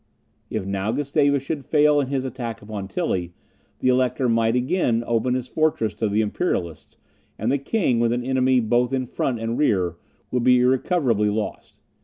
If 0.49 0.65
now 0.65 0.91
Gustavus 0.91 1.43
should 1.43 1.63
fail 1.63 1.99
in 2.01 2.07
his 2.07 2.25
attack 2.25 2.63
upon 2.63 2.87
Tilly, 2.87 3.33
the 3.81 3.89
Elector 3.89 4.27
might 4.27 4.55
again 4.55 5.03
open 5.05 5.35
his 5.35 5.47
fortresses 5.47 5.95
to 5.99 6.09
the 6.09 6.21
Imperialists, 6.21 6.97
and 7.37 7.51
the 7.51 7.59
king, 7.59 7.99
with 7.99 8.11
an 8.11 8.23
enemy 8.25 8.61
both 8.61 8.93
in 8.93 9.05
front 9.05 9.39
and 9.39 9.59
rear, 9.59 9.97
would 10.31 10.43
be 10.43 10.57
irrecoverably 10.59 11.29
lost. 11.29 11.81